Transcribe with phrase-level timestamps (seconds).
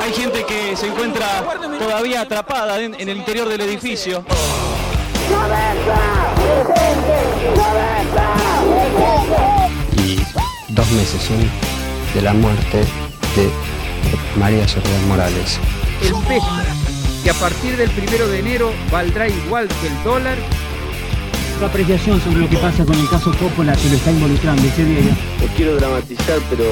[0.00, 1.44] Hay gente que se encuentra
[1.78, 4.24] todavía atrapada en, en el interior del edificio.
[9.96, 10.18] y
[10.68, 11.50] dos meses son
[12.14, 12.78] de la muerte
[13.36, 13.50] de
[14.38, 15.58] María Soledad Morales.
[16.02, 16.46] el peso,
[17.22, 20.36] que a partir del primero de enero valdrá igual que el dólar,
[21.58, 24.84] Tu apreciación sobre lo que pasa con el caso Coppola que lo está involucrando ese
[24.84, 25.16] día.
[25.40, 26.64] No quiero dramatizar, pero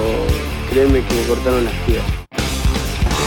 [0.71, 2.24] créeme que me cortaron las piernas.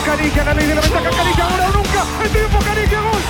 [0.07, 3.21] Caricia, la ley de la ventaja, Caricia, ahora o nunca, el triunfo, Caricia, gol,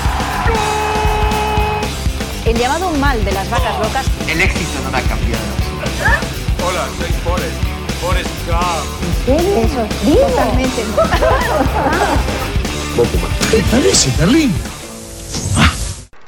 [2.45, 5.43] El llamado mal de las vacas locas El éxito no ha cambiado.
[6.63, 7.57] Hola, soy Forrest.
[7.99, 8.85] Forrest Gump.
[10.05, 10.85] totalmente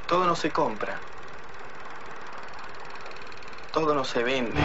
[0.07, 0.99] Todo no se compra.
[3.71, 4.59] Todo no se vende.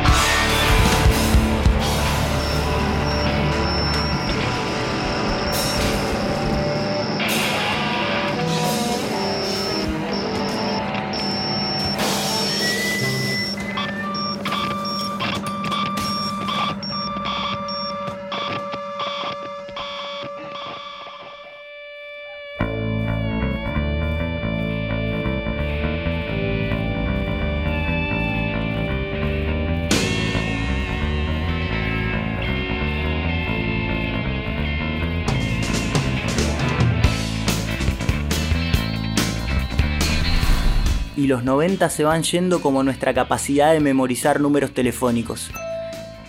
[41.24, 45.50] Y los 90 se van yendo como nuestra capacidad de memorizar números telefónicos.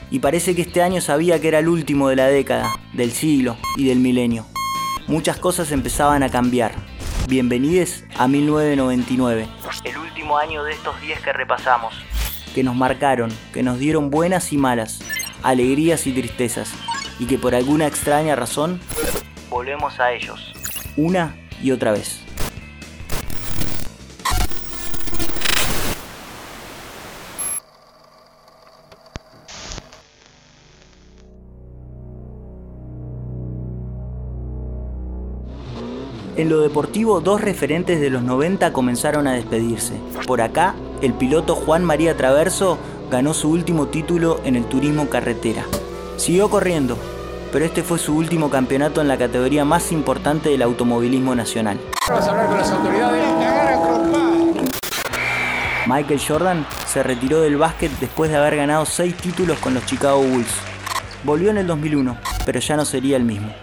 [0.09, 3.57] Y parece que este año sabía que era el último de la década, del siglo
[3.75, 4.45] y del milenio.
[5.07, 6.71] Muchas cosas empezaban a cambiar.
[7.27, 9.47] Bienvenidos a 1999,
[9.83, 11.93] el último año de estos 10 que repasamos,
[12.53, 15.01] que nos marcaron, que nos dieron buenas y malas,
[15.43, 16.71] alegrías y tristezas,
[17.19, 18.79] y que por alguna extraña razón
[19.49, 20.53] volvemos a ellos,
[20.95, 22.24] una y otra vez.
[36.37, 39.93] En lo deportivo, dos referentes de los 90 comenzaron a despedirse.
[40.27, 42.77] Por acá, el piloto Juan María Traverso
[43.09, 45.63] ganó su último título en el turismo carretera.
[46.17, 46.97] Siguió corriendo,
[47.53, 51.79] pero este fue su último campeonato en la categoría más importante del automovilismo nacional.
[52.09, 53.23] Vamos a hablar con las autoridades.
[55.87, 60.21] Michael Jordan se retiró del básquet después de haber ganado seis títulos con los Chicago
[60.21, 60.51] Bulls.
[61.23, 63.53] Volvió en el 2001, pero ya no sería el mismo.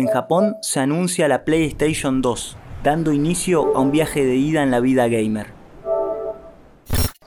[0.00, 4.70] En Japón se anuncia la PlayStation 2, dando inicio a un viaje de ida en
[4.70, 5.52] la vida gamer.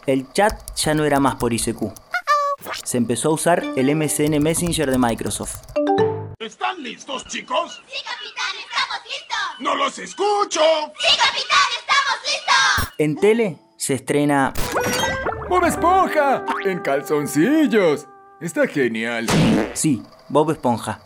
[0.08, 1.94] El chat ya no era más por ICQ.
[2.84, 5.58] Se empezó a usar el MSN Messenger de Microsoft.
[6.40, 7.84] ¿Están listos, chicos?
[7.86, 8.56] ¡Sí, capitán!
[8.60, 9.60] ¡Estamos listos!
[9.60, 10.62] ¡No los escucho!
[10.98, 11.70] ¡Sí, capitán!
[11.80, 12.94] ¡Estamos listos!
[12.98, 14.52] En tele se estrena
[15.48, 16.44] ¡Bob Esponja!
[16.66, 18.08] En calzoncillos.
[18.42, 19.28] Está genial.
[19.76, 21.00] Sí, Bob Esponja.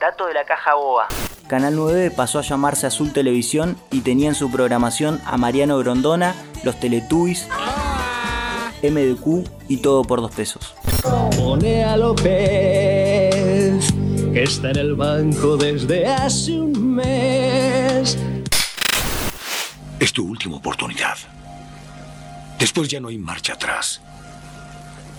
[0.00, 1.08] Dato de la caja boba.
[1.46, 6.34] Canal 9 pasó a llamarse Azul Televisión y tenía en su programación a Mariano Grondona,
[6.64, 7.46] los Teletubbies,
[8.82, 10.74] MDQ y todo por dos pesos.
[11.36, 12.24] Pone a López,
[14.32, 18.16] que está en el banco desde hace un mes.
[19.98, 21.18] Es tu última oportunidad.
[22.58, 24.00] Después ya no hay marcha atrás.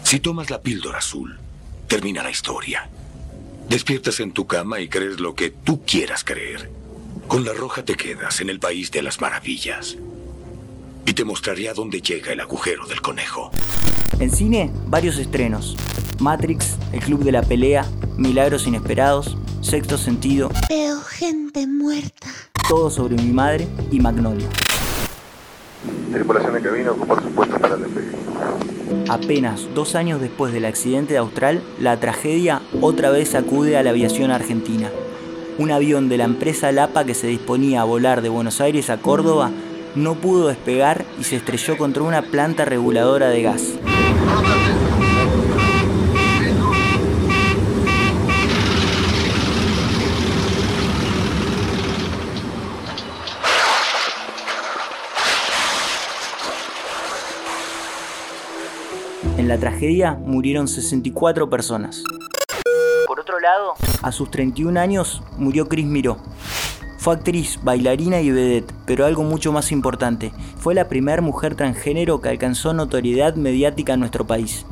[0.02, 1.38] Si tomas la píldora azul,
[1.88, 2.90] termina la historia.
[3.72, 6.70] Despiertas en tu cama y crees lo que tú quieras creer.
[7.30, 9.98] Con la roja te quedas en el país de las maravillas.
[11.06, 13.50] Y te mostraré a dónde llega el agujero del conejo.
[14.20, 15.78] En cine, varios estrenos.
[16.20, 22.28] Matrix, El Club de la Pelea, Milagros Inesperados, Sexto Sentido, Veo gente muerta.
[22.68, 24.50] Todo sobre mi madre y Magnolia.
[26.12, 28.12] Tripulación de cabina ocupar sus puestos para el despegue.
[29.10, 33.92] Apenas dos años después del accidente de Austral, la tragedia otra vez sacude a la
[33.92, 34.90] aviación argentina.
[35.58, 38.98] Un avión de la empresa Lapa que se disponía a volar de Buenos Aires a
[38.98, 39.52] Córdoba
[39.96, 43.64] no pudo despegar y se estrelló contra una planta reguladora de gas.
[59.52, 62.06] La tragedia murieron 64 personas.
[63.06, 66.20] Por otro lado, a sus 31 años murió Chris Miró.
[66.98, 72.22] Fue actriz, bailarina y vedette, pero algo mucho más importante, fue la primera mujer transgénero
[72.22, 74.66] que alcanzó notoriedad mediática en nuestro país.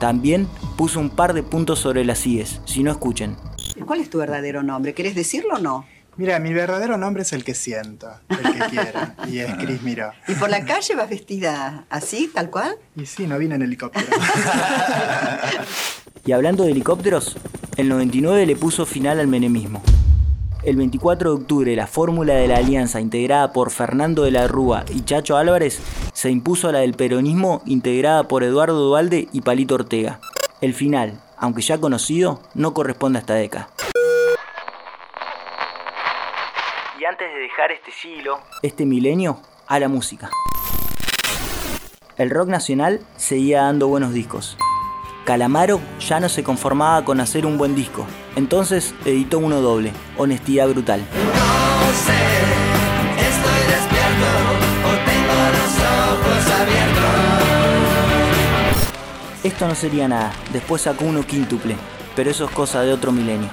[0.00, 3.36] También puso un par de puntos sobre las IES, si no escuchen.
[3.84, 4.94] ¿Cuál es tu verdadero nombre?
[4.94, 5.84] ¿Querés decirlo o no?
[6.16, 10.12] Mira, mi verdadero nombre es el que siento, el que quiera, y es Cris Miró.
[10.28, 12.76] ¿Y por la calle vas vestida así, tal cual?
[12.94, 14.06] Y sí, no vine en helicóptero.
[16.24, 17.36] Y hablando de helicópteros,
[17.76, 19.82] el 99 le puso final al menemismo.
[20.62, 24.84] El 24 de octubre, la fórmula de la alianza integrada por Fernando de la Rúa
[24.94, 25.80] y Chacho Álvarez
[26.12, 30.20] se impuso a la del peronismo integrada por Eduardo Dualde y Palito Ortega.
[30.60, 33.70] El final, aunque ya conocido, no corresponde a esta década.
[37.00, 40.30] Y antes de dejar este siglo, este milenio, a la música.
[42.16, 44.56] El rock nacional seguía dando buenos discos.
[45.24, 50.68] Calamaro ya no se conformaba con hacer un buen disco, entonces editó uno doble, Honestidad
[50.68, 51.00] Brutal.
[51.00, 52.18] No sé,
[53.18, 54.26] estoy despierto
[54.88, 57.14] o tengo los ojos abiertos.
[59.44, 61.76] Esto no sería nada, después sacó uno quíntuple,
[62.16, 63.50] pero eso es cosa de otro milenio.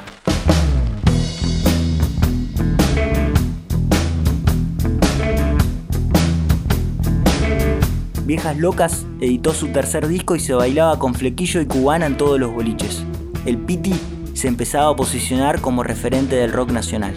[8.39, 12.39] Viejas Locas editó su tercer disco y se bailaba con flequillo y cubana en todos
[12.39, 13.03] los boliches.
[13.45, 13.93] El Piti
[14.33, 17.13] se empezaba a posicionar como referente del rock nacional.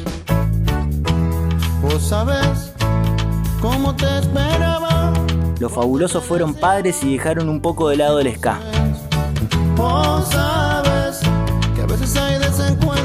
[1.81, 2.73] Vos sabés
[3.61, 5.13] cómo te esperaba.
[5.61, 8.59] Los fabulosos fueron padres y dejaron un poco de lado el ska.
[9.77, 11.21] Vos sabes
[11.77, 13.02] que a veces hay desencuentros,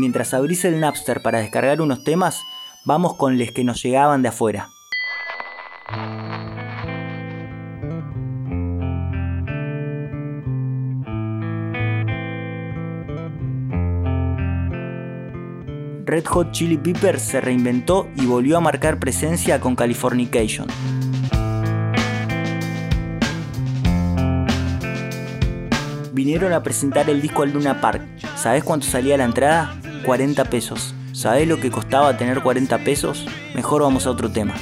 [0.00, 2.42] Mientras abrís el Napster para descargar unos temas,
[2.86, 4.70] vamos con les que nos llegaban de afuera.
[16.06, 20.66] Red Hot Chili Peppers se reinventó y volvió a marcar presencia con Californication.
[26.14, 28.02] Vinieron a presentar el disco al Luna Park.
[28.36, 29.79] ¿Sabés cuánto salía la entrada?
[30.04, 30.94] 40 pesos.
[31.12, 33.26] ¿Sabés lo que costaba tener 40 pesos?
[33.54, 34.54] Mejor vamos a otro tema.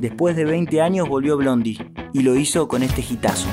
[0.00, 1.78] Después de 20 años volvió Blondie
[2.12, 3.48] y lo hizo con este hitazo.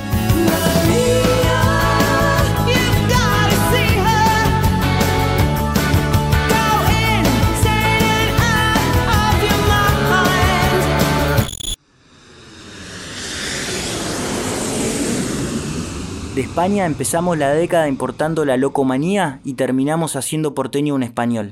[16.37, 21.51] De España empezamos la década importando la locomanía y terminamos haciendo porteño un español.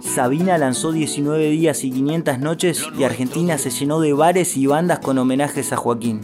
[0.00, 5.00] Sabina lanzó 19 días y 500 noches y Argentina se llenó de bares y bandas
[5.00, 6.22] con homenajes a Joaquín.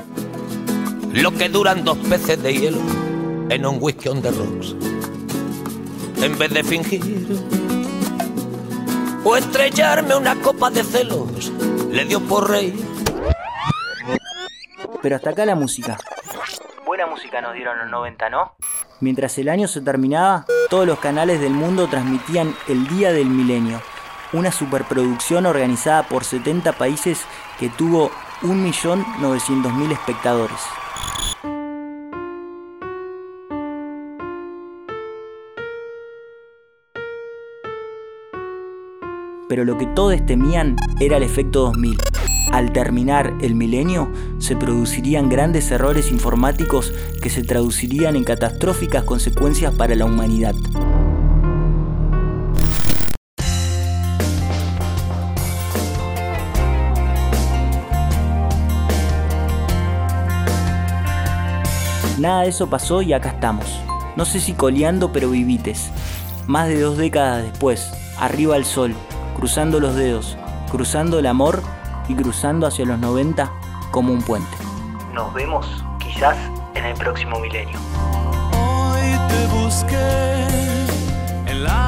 [1.13, 2.79] Lo que duran dos peces de hielo
[3.51, 4.75] en un whisky on the rocks.
[6.23, 7.03] En vez de fingir
[9.29, 11.53] o estrellarme una copa de celos,
[11.91, 12.83] le dio por rey.
[15.03, 15.99] Pero hasta acá la música.
[16.87, 18.55] Buena música nos dieron los 90, ¿no?
[19.01, 23.83] Mientras el año se terminaba, todos los canales del mundo transmitían El Día del Milenio,
[24.33, 27.27] una superproducción organizada por 70 países
[27.61, 28.11] que tuvo
[28.41, 30.59] 1.900.000 espectadores.
[39.49, 41.99] Pero lo que todos temían era el efecto 2000.
[42.53, 49.75] Al terminar el milenio, se producirían grandes errores informáticos que se traducirían en catastróficas consecuencias
[49.75, 50.55] para la humanidad.
[62.19, 63.65] Nada de eso pasó y acá estamos.
[64.17, 65.91] No sé si coleando, pero vivites.
[66.47, 68.95] Más de dos décadas después, arriba el sol,
[69.39, 70.37] cruzando los dedos,
[70.69, 71.63] cruzando el amor
[72.09, 73.49] y cruzando hacia los 90
[73.93, 74.57] como un puente.
[75.13, 76.37] Nos vemos quizás
[76.75, 77.79] en el próximo milenio.
[78.53, 80.47] Hoy te busqué
[81.47, 81.88] en la